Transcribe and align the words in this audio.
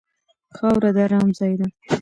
خاوره 0.55 0.89
د 0.95 0.97
ارام 1.05 1.27
ځای 1.37 1.53
دی. 1.59 1.67